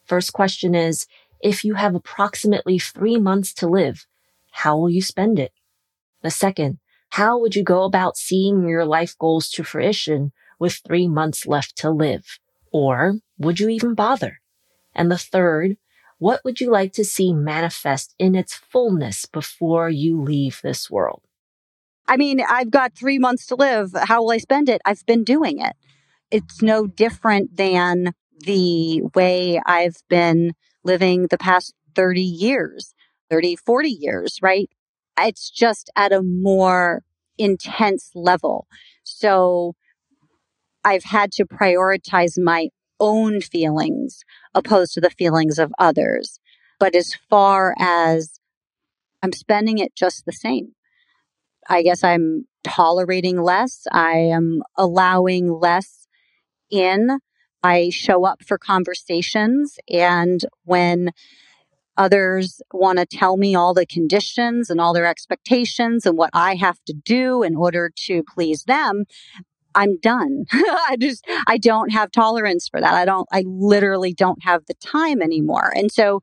First 0.06 0.34
question 0.34 0.76
is, 0.76 1.06
if 1.44 1.64
you 1.66 1.76
have 1.76 1.94
approximately 1.94 2.80
three 2.80 3.18
months 3.18 3.54
to 3.56 3.68
live, 3.68 4.08
how 4.52 4.78
will 4.78 4.90
you 4.90 5.02
spend 5.02 5.38
it? 5.38 5.52
The 6.22 6.32
second, 6.32 6.80
how 7.10 7.38
would 7.38 7.56
you 7.56 7.64
go 7.64 7.84
about 7.84 8.18
seeing 8.18 8.68
your 8.68 8.86
life 8.86 9.16
goals 9.20 9.50
to 9.50 9.64
fruition 9.64 10.32
with 10.58 10.82
three 10.88 11.08
months 11.08 11.46
left 11.46 11.76
to 11.80 11.92
live? 11.92 12.40
Or 12.72 13.16
would 13.38 13.60
you 13.60 13.68
even 13.70 13.94
bother? 13.94 14.40
And 14.96 15.12
the 15.12 15.18
third, 15.18 15.76
what 16.18 16.40
would 16.46 16.62
you 16.62 16.72
like 16.72 16.94
to 16.94 17.04
see 17.04 17.34
manifest 17.34 18.16
in 18.18 18.36
its 18.36 18.56
fullness 18.56 19.26
before 19.26 19.90
you 19.90 20.22
leave 20.22 20.62
this 20.64 20.90
world? 20.90 21.24
I 22.08 22.16
mean, 22.16 22.42
I've 22.48 22.72
got 22.72 22.96
three 22.96 23.20
months 23.20 23.46
to 23.48 23.56
live. 23.56 23.92
How 23.94 24.22
will 24.22 24.32
I 24.32 24.38
spend 24.38 24.70
it? 24.70 24.82
I've 24.86 25.06
been 25.06 25.26
doing 25.26 25.60
it. 25.60 25.74
It's 26.32 26.62
no 26.62 26.88
different 26.88 27.58
than 27.58 28.14
the 28.40 29.02
way 29.14 29.62
I've 29.66 29.98
been 30.10 30.54
living 30.84 31.28
the 31.28 31.38
past 31.38 31.74
30 31.96 32.22
years, 32.22 32.94
30, 33.30 33.56
40 33.56 33.90
years, 33.90 34.40
right? 34.42 34.70
It's 35.20 35.50
just 35.50 35.90
at 35.96 36.12
a 36.12 36.22
more 36.22 37.04
intense 37.38 38.12
level. 38.16 38.68
So 39.04 39.76
I've 40.84 41.04
had 41.04 41.32
to 41.34 41.46
prioritize 41.46 42.42
my 42.42 42.70
own 43.00 43.42
feelings 43.42 44.24
opposed 44.54 44.94
to 44.94 45.02
the 45.02 45.10
feelings 45.10 45.60
of 45.60 45.74
others. 45.80 46.40
But 46.80 46.96
as 46.96 47.14
far 47.30 47.76
as 47.80 48.40
I'm 49.22 49.32
spending 49.32 49.78
it 49.78 49.96
just 49.96 50.26
the 50.26 50.32
same, 50.34 50.74
I 51.70 51.82
guess 51.82 52.04
I'm 52.04 52.46
tolerating 52.64 53.42
less. 53.42 53.86
I 53.92 54.18
am 54.18 54.62
allowing 54.78 55.52
less 55.52 56.08
in. 56.70 57.20
I 57.64 57.90
show 57.90 58.26
up 58.26 58.44
for 58.44 58.58
conversations. 58.58 59.78
And 59.90 60.42
when 60.66 61.12
others 61.96 62.62
want 62.74 63.00
to 63.00 63.06
tell 63.06 63.38
me 63.38 63.56
all 63.56 63.74
the 63.74 63.86
conditions 63.86 64.70
and 64.70 64.82
all 64.82 64.94
their 64.94 65.06
expectations 65.06 66.06
and 66.06 66.18
what 66.18 66.32
I 66.34 66.56
have 66.56 66.80
to 66.86 66.94
do 66.94 67.44
in 67.44 67.56
order 67.56 67.92
to 68.08 68.24
please 68.24 68.64
them, 68.64 69.06
I'm 69.76 70.00
done. 70.00 70.46
I 70.52 70.98
just, 71.00 71.26
I 71.48 71.58
don't 71.58 71.92
have 71.92 72.12
tolerance 72.12 72.68
for 72.68 72.80
that. 72.80 72.94
I 72.94 73.06
don't, 73.06 73.28
I 73.32 73.44
literally 73.48 74.14
don't 74.14 74.44
have 74.44 74.66
the 74.68 74.76
time 74.76 75.22
anymore. 75.22 75.72
And 75.76 75.92
so 75.92 76.22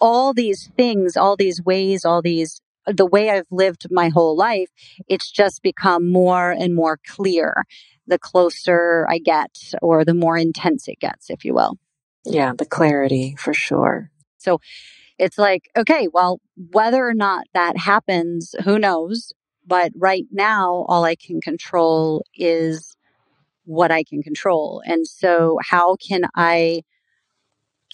all 0.00 0.32
these 0.32 0.70
things, 0.76 1.16
all 1.16 1.36
these 1.36 1.62
ways, 1.62 2.04
all 2.04 2.22
these 2.22 2.60
the 2.86 3.06
way 3.06 3.30
I've 3.30 3.46
lived 3.50 3.86
my 3.90 4.10
whole 4.10 4.36
life, 4.36 4.68
it's 5.08 5.30
just 5.30 5.62
become 5.62 6.12
more 6.12 6.50
and 6.50 6.74
more 6.74 6.98
clear 7.06 7.64
the 8.06 8.18
closer 8.18 9.06
I 9.08 9.18
get 9.18 9.50
or 9.82 10.04
the 10.04 10.14
more 10.14 10.36
intense 10.36 10.88
it 10.88 11.00
gets, 11.00 11.30
if 11.30 11.44
you 11.44 11.54
will. 11.54 11.78
Yeah, 12.24 12.52
the 12.56 12.64
clarity 12.64 13.36
for 13.38 13.54
sure. 13.54 14.10
So 14.38 14.60
it's 15.18 15.38
like, 15.38 15.70
okay, 15.76 16.08
well, 16.12 16.40
whether 16.72 17.06
or 17.06 17.14
not 17.14 17.46
that 17.54 17.76
happens, 17.76 18.54
who 18.64 18.78
knows? 18.78 19.32
But 19.66 19.92
right 19.96 20.26
now, 20.30 20.84
all 20.88 21.04
I 21.04 21.14
can 21.14 21.40
control 21.40 22.24
is 22.34 22.96
what 23.64 23.90
I 23.90 24.04
can 24.04 24.22
control. 24.22 24.82
And 24.84 25.06
so, 25.06 25.58
how 25.64 25.96
can 25.96 26.24
I 26.34 26.82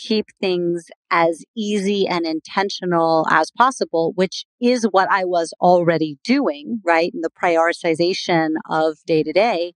keep 0.01 0.27
things 0.41 0.87
as 1.11 1.45
easy 1.57 2.07
and 2.09 2.27
intentional 2.27 3.27
as 3.31 3.51
possible, 3.51 4.13
which 4.15 4.45
is 4.61 4.85
what 4.91 5.11
I 5.11 5.25
was 5.25 5.53
already 5.61 6.19
doing, 6.25 6.81
right? 6.85 7.11
In 7.13 7.21
the 7.21 7.31
prioritization 7.31 8.55
of 8.69 8.99
day 9.07 9.23
to 9.23 9.33
day. 9.33 9.75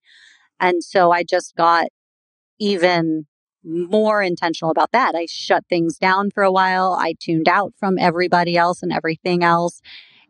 And 0.60 0.82
so 0.82 1.10
I 1.10 1.24
just 1.24 1.54
got 1.56 1.88
even 2.58 3.26
more 3.64 4.22
intentional 4.22 4.70
about 4.70 4.92
that. 4.92 5.14
I 5.14 5.26
shut 5.28 5.64
things 5.68 5.96
down 5.98 6.30
for 6.30 6.42
a 6.42 6.52
while. 6.52 6.96
I 6.98 7.14
tuned 7.18 7.48
out 7.48 7.72
from 7.78 7.98
everybody 7.98 8.56
else 8.56 8.82
and 8.82 8.92
everything 8.92 9.42
else 9.42 9.80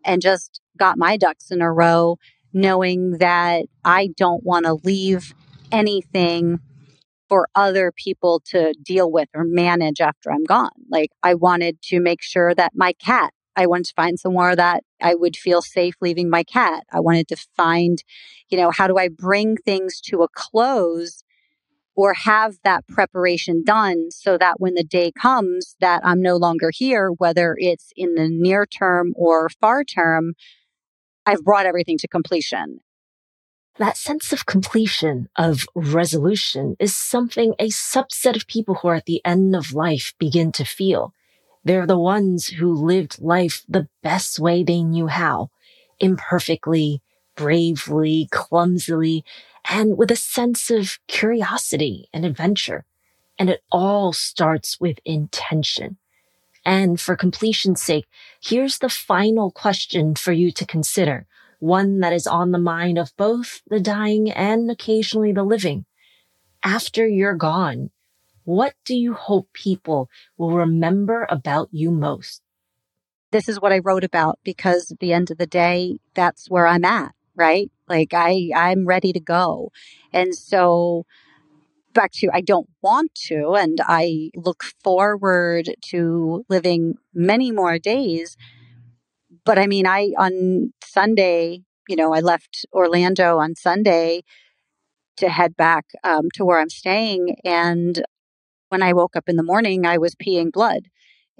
and 0.04 0.22
just 0.22 0.60
got 0.76 0.98
my 0.98 1.16
ducks 1.16 1.50
in 1.50 1.60
a 1.60 1.72
row, 1.72 2.18
knowing 2.52 3.18
that 3.18 3.64
I 3.84 4.10
don't 4.16 4.44
want 4.44 4.66
to 4.66 4.74
leave 4.74 5.34
anything 5.72 6.60
for 7.34 7.48
other 7.56 7.90
people 7.90 8.40
to 8.46 8.72
deal 8.80 9.10
with 9.10 9.28
or 9.34 9.42
manage 9.42 10.00
after 10.00 10.30
I'm 10.30 10.44
gone. 10.44 10.70
Like 10.88 11.10
I 11.24 11.34
wanted 11.34 11.82
to 11.86 11.98
make 11.98 12.22
sure 12.22 12.54
that 12.54 12.70
my 12.76 12.92
cat, 12.92 13.32
I 13.56 13.66
wanted 13.66 13.86
to 13.86 13.94
find 13.96 14.20
somewhere 14.20 14.54
that 14.54 14.84
I 15.02 15.16
would 15.16 15.36
feel 15.36 15.60
safe 15.60 15.96
leaving 16.00 16.30
my 16.30 16.44
cat. 16.44 16.84
I 16.92 17.00
wanted 17.00 17.26
to 17.26 17.36
find, 17.56 18.04
you 18.50 18.56
know, 18.56 18.70
how 18.70 18.86
do 18.86 18.98
I 18.98 19.08
bring 19.08 19.56
things 19.56 20.00
to 20.02 20.22
a 20.22 20.28
close 20.28 21.24
or 21.96 22.14
have 22.14 22.54
that 22.62 22.86
preparation 22.86 23.64
done 23.64 24.12
so 24.12 24.38
that 24.38 24.60
when 24.60 24.74
the 24.74 24.84
day 24.84 25.10
comes 25.10 25.74
that 25.80 26.02
I'm 26.04 26.22
no 26.22 26.36
longer 26.36 26.70
here, 26.72 27.08
whether 27.08 27.56
it's 27.58 27.90
in 27.96 28.14
the 28.14 28.28
near 28.30 28.64
term 28.64 29.12
or 29.16 29.48
far 29.60 29.82
term, 29.82 30.34
I've 31.26 31.42
brought 31.42 31.66
everything 31.66 31.98
to 31.98 32.06
completion. 32.06 32.78
That 33.78 33.96
sense 33.96 34.32
of 34.32 34.46
completion, 34.46 35.28
of 35.34 35.64
resolution, 35.74 36.76
is 36.78 36.96
something 36.96 37.54
a 37.58 37.70
subset 37.70 38.36
of 38.36 38.46
people 38.46 38.76
who 38.76 38.88
are 38.88 38.94
at 38.94 39.06
the 39.06 39.20
end 39.24 39.56
of 39.56 39.74
life 39.74 40.14
begin 40.16 40.52
to 40.52 40.64
feel. 40.64 41.12
They're 41.64 41.86
the 41.86 41.98
ones 41.98 42.48
who 42.48 42.72
lived 42.72 43.20
life 43.20 43.64
the 43.68 43.88
best 44.00 44.38
way 44.38 44.62
they 44.62 44.82
knew 44.82 45.08
how, 45.08 45.50
imperfectly, 45.98 47.02
bravely, 47.34 48.28
clumsily, 48.30 49.24
and 49.68 49.98
with 49.98 50.12
a 50.12 50.16
sense 50.16 50.70
of 50.70 51.00
curiosity 51.08 52.08
and 52.12 52.24
adventure. 52.24 52.84
And 53.40 53.50
it 53.50 53.64
all 53.72 54.12
starts 54.12 54.78
with 54.78 55.00
intention. 55.04 55.96
And 56.64 57.00
for 57.00 57.16
completion's 57.16 57.82
sake, 57.82 58.06
here's 58.40 58.78
the 58.78 58.88
final 58.88 59.50
question 59.50 60.14
for 60.14 60.32
you 60.32 60.52
to 60.52 60.64
consider 60.64 61.26
one 61.64 62.00
that 62.00 62.12
is 62.12 62.26
on 62.26 62.52
the 62.52 62.58
mind 62.58 62.98
of 62.98 63.16
both 63.16 63.62
the 63.68 63.80
dying 63.80 64.30
and 64.30 64.70
occasionally 64.70 65.32
the 65.32 65.42
living. 65.42 65.86
After 66.62 67.08
you're 67.08 67.34
gone, 67.34 67.90
what 68.44 68.74
do 68.84 68.94
you 68.94 69.14
hope 69.14 69.48
people 69.54 70.10
will 70.36 70.52
remember 70.52 71.26
about 71.30 71.70
you 71.72 71.90
most? 71.90 72.42
This 73.30 73.48
is 73.48 73.60
what 73.60 73.72
I 73.72 73.78
wrote 73.78 74.04
about 74.04 74.38
because 74.44 74.90
at 74.92 74.98
the 75.00 75.14
end 75.14 75.30
of 75.30 75.38
the 75.38 75.46
day, 75.46 75.96
that's 76.12 76.50
where 76.50 76.66
I'm 76.66 76.84
at, 76.84 77.14
right? 77.34 77.70
Like 77.88 78.12
I, 78.12 78.50
I'm 78.54 78.86
ready 78.86 79.14
to 79.14 79.20
go. 79.20 79.72
And 80.12 80.34
so 80.34 81.06
back 81.94 82.12
to 82.16 82.28
I 82.30 82.42
don't 82.42 82.68
want 82.82 83.14
to, 83.28 83.54
and 83.54 83.80
I 83.86 84.30
look 84.36 84.64
forward 84.82 85.74
to 85.86 86.44
living 86.50 86.96
many 87.14 87.50
more 87.52 87.78
days 87.78 88.36
but 89.44 89.58
I 89.58 89.66
mean, 89.66 89.86
I 89.86 90.12
on 90.18 90.72
Sunday, 90.84 91.62
you 91.88 91.96
know, 91.96 92.14
I 92.14 92.20
left 92.20 92.64
Orlando 92.72 93.38
on 93.38 93.54
Sunday 93.54 94.22
to 95.18 95.28
head 95.28 95.56
back 95.56 95.86
um, 96.02 96.28
to 96.34 96.44
where 96.44 96.58
I'm 96.58 96.70
staying. 96.70 97.36
And 97.44 98.02
when 98.68 98.82
I 98.82 98.92
woke 98.92 99.16
up 99.16 99.28
in 99.28 99.36
the 99.36 99.42
morning, 99.42 99.86
I 99.86 99.98
was 99.98 100.14
peeing 100.14 100.50
blood 100.50 100.88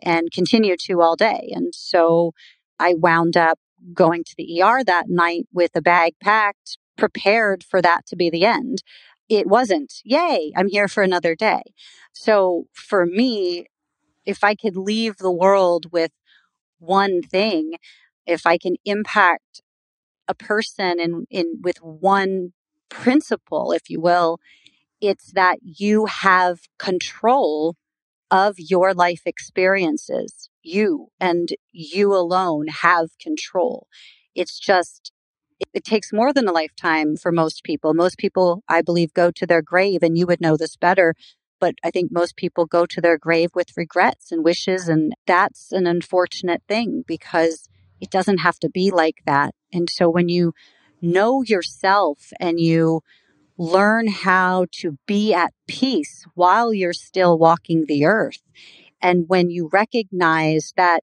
and 0.03 0.31
continued 0.31 0.81
to 0.81 1.01
all 1.01 1.17
day. 1.17 1.51
And 1.53 1.75
so 1.75 2.33
I 2.79 2.95
wound 2.95 3.37
up 3.37 3.59
going 3.93 4.25
to 4.25 4.35
the 4.37 4.63
ER 4.63 4.85
that 4.85 5.09
night 5.09 5.47
with 5.53 5.73
a 5.75 5.83
bag 5.83 6.15
packed, 6.23 6.79
prepared 6.97 7.65
for 7.65 7.83
that 7.83 8.07
to 8.07 8.17
be 8.17 8.31
the 8.31 8.45
end. 8.45 8.83
It 9.29 9.47
wasn't, 9.47 9.95
yay, 10.05 10.53
I'm 10.57 10.69
here 10.69 10.89
for 10.89 11.03
another 11.03 11.35
day. 11.35 11.63
So 12.13 12.67
for 12.73 13.07
me, 13.07 13.67
if 14.27 14.45
I 14.45 14.55
could 14.55 14.77
leave 14.77 15.17
the 15.17 15.33
world 15.33 15.87
with 15.93 16.13
one 16.79 17.23
thing, 17.23 17.75
if 18.27 18.47
I 18.47 18.59
can 18.59 18.77
impact 18.85 19.63
a 20.29 20.35
person 20.35 20.99
in, 20.99 21.27
in 21.31 21.61
with 21.63 21.79
one 21.79 22.53
principle, 22.89 23.73
if 23.73 23.91
you 23.91 24.01
will, 24.01 24.39
it's 25.01 25.33
that 25.33 25.59
you 25.63 26.07
have 26.07 26.61
control 26.79 27.77
of 28.31 28.55
your 28.59 28.95
life 28.95 29.23
experiences. 29.27 30.49
You 30.63 31.09
and 31.21 31.51
you 31.73 32.15
alone 32.15 32.69
have 32.69 33.11
control. 33.21 33.87
It's 34.35 34.59
just, 34.59 35.13
it, 35.61 35.69
it, 35.75 35.85
takes 35.85 36.13
more 36.13 36.33
than 36.33 36.49
a 36.49 36.53
lifetime 36.53 37.17
for 37.17 37.31
most 37.31 37.63
people. 37.65 37.95
Most 37.95 38.19
people, 38.19 38.65
I 38.69 38.83
believe, 38.83 39.13
go 39.13 39.31
to 39.31 39.47
their 39.47 39.63
grave, 39.63 40.03
and 40.03 40.17
you 40.17 40.27
would 40.27 40.41
know 40.41 40.57
this 40.57 40.77
better, 40.77 41.15
but 41.61 41.75
I 41.83 41.91
think 41.91 42.13
most 42.13 42.37
people 42.37 42.67
go 42.67 42.87
to 42.87 43.01
their 43.01 43.19
grave 43.19 43.51
with 43.55 43.77
regrets 43.77 44.31
and 44.33 44.45
wishes. 44.45 44.89
And 44.89 45.15
that's 45.27 45.73
an 45.73 45.87
unfortunate 45.87 46.63
thing 46.69 47.05
because 47.07 47.69
it 48.01 48.11
doesn't 48.11 48.39
have 48.39 48.59
to 48.61 48.69
be 48.69 48.91
like 48.91 49.23
that. 49.27 49.55
And 49.73 49.89
so 49.91 50.09
when 50.09 50.29
you 50.29 50.53
know 51.01 51.43
yourself 51.43 52.33
and 52.41 52.61
you 52.61 53.03
learn 53.57 54.09
how 54.09 54.67
to 54.73 54.99
be 55.07 55.33
at 55.33 55.53
peace 55.69 56.25
while 56.35 56.75
you're 56.75 56.93
still 56.93 57.39
walking 57.39 57.85
the 57.87 58.05
earth, 58.05 58.43
and 59.01 59.29
when 59.29 59.51
you 59.51 59.69
recognize 59.73 60.73
that 60.77 61.03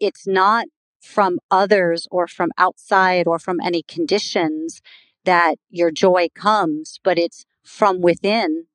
it's 0.00 0.26
not 0.26 0.66
from 1.00 1.38
others 1.50 2.06
or 2.10 2.26
from 2.26 2.50
outside 2.56 3.26
or 3.26 3.38
from 3.38 3.60
any 3.60 3.82
conditions 3.82 4.80
that 5.24 5.56
your 5.68 5.90
joy 5.90 6.28
comes, 6.34 6.98
but 7.02 7.18
it's 7.18 7.44
from 7.62 8.00
within 8.00 8.66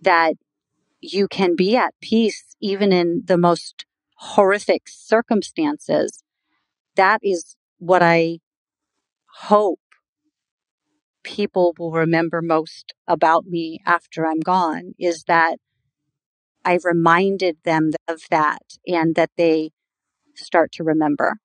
that 0.00 0.34
you 1.12 1.28
can 1.28 1.54
be 1.54 1.76
at 1.76 1.94
peace 2.00 2.56
even 2.60 2.92
in 2.92 3.22
the 3.26 3.36
most 3.36 3.84
horrific 4.16 4.82
circumstances. 4.88 6.22
That 6.96 7.20
is 7.22 7.56
what 7.78 8.02
I 8.02 8.38
hope 9.42 9.80
people 11.22 11.74
will 11.78 11.92
remember 11.92 12.40
most 12.40 12.94
about 13.06 13.46
me 13.46 13.80
after 13.84 14.26
I'm 14.26 14.40
gone 14.40 14.94
is 14.98 15.24
that 15.24 15.58
I 16.64 16.78
reminded 16.82 17.58
them 17.64 17.90
of 18.08 18.22
that 18.30 18.62
and 18.86 19.14
that 19.16 19.30
they 19.36 19.70
start 20.34 20.72
to 20.72 20.84
remember. 20.84 21.38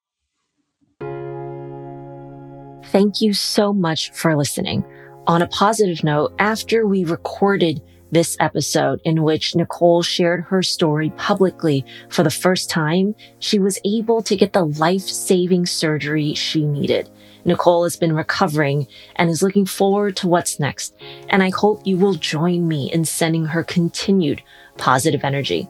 Thank 2.86 3.20
you 3.20 3.34
so 3.34 3.72
much 3.72 4.10
for 4.12 4.36
listening. 4.36 4.84
On 5.26 5.42
a 5.42 5.46
positive 5.48 6.02
note, 6.02 6.32
after 6.38 6.86
we 6.86 7.04
recorded 7.04 7.82
this 8.10 8.36
episode 8.40 9.00
in 9.04 9.22
which 9.22 9.54
Nicole 9.54 10.02
shared 10.02 10.42
her 10.44 10.62
story 10.62 11.10
publicly 11.16 11.84
for 12.08 12.22
the 12.22 12.30
first 12.30 12.70
time, 12.70 13.14
she 13.38 13.58
was 13.58 13.80
able 13.84 14.22
to 14.22 14.36
get 14.36 14.52
the 14.52 14.64
life 14.64 15.02
saving 15.02 15.66
surgery 15.66 16.34
she 16.34 16.64
needed. 16.64 17.08
Nicole 17.44 17.84
has 17.84 17.96
been 17.96 18.14
recovering 18.14 18.86
and 19.16 19.30
is 19.30 19.42
looking 19.42 19.66
forward 19.66 20.16
to 20.16 20.28
what's 20.28 20.60
next. 20.60 20.94
And 21.28 21.42
I 21.42 21.50
hope 21.50 21.86
you 21.86 21.96
will 21.96 22.14
join 22.14 22.68
me 22.68 22.92
in 22.92 23.04
sending 23.04 23.46
her 23.46 23.64
continued 23.64 24.42
positive 24.76 25.24
energy. 25.24 25.68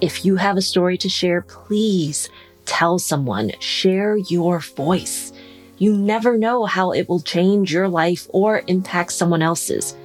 If 0.00 0.24
you 0.24 0.36
have 0.36 0.56
a 0.56 0.62
story 0.62 0.96
to 0.98 1.08
share, 1.08 1.42
please 1.42 2.28
tell 2.66 2.98
someone, 2.98 3.52
share 3.58 4.16
your 4.16 4.60
voice. 4.60 5.32
You 5.78 5.96
never 5.96 6.36
know 6.36 6.66
how 6.66 6.92
it 6.92 7.08
will 7.08 7.20
change 7.20 7.72
your 7.72 7.88
life 7.88 8.26
or 8.30 8.62
impact 8.66 9.12
someone 9.12 9.42
else's. 9.42 9.96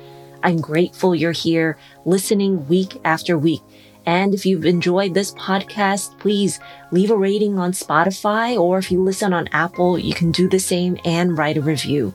I'm 0.44 0.60
grateful 0.60 1.16
you're 1.16 1.32
here 1.32 1.78
listening 2.06 2.68
week 2.68 3.00
after 3.06 3.38
week. 3.38 3.62
And 4.06 4.34
if 4.34 4.46
you've 4.46 4.66
enjoyed 4.66 5.14
this 5.14 5.34
podcast, 5.34 6.20
please 6.20 6.60
leave 6.92 7.10
a 7.10 7.16
rating 7.16 7.58
on 7.58 7.72
Spotify, 7.72 8.60
or 8.60 8.78
if 8.78 8.92
you 8.92 9.02
listen 9.02 9.32
on 9.32 9.48
Apple, 9.54 9.98
you 9.98 10.14
can 10.14 10.32
do 10.32 10.50
the 10.50 10.60
same 10.60 10.98
and 11.06 11.38
write 11.38 11.58
a 11.58 11.62
review. 11.62 12.14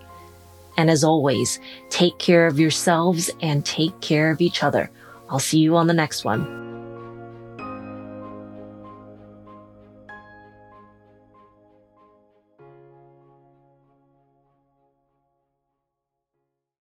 And 0.76 0.90
as 0.90 1.02
always, 1.02 1.58
take 1.88 2.18
care 2.18 2.46
of 2.46 2.60
yourselves 2.60 3.30
and 3.40 3.64
take 3.64 3.98
care 4.00 4.30
of 4.30 4.42
each 4.42 4.62
other. 4.62 4.90
I'll 5.30 5.38
see 5.38 5.58
you 5.58 5.76
on 5.76 5.86
the 5.86 5.94
next 5.94 6.24
one. 6.24 6.67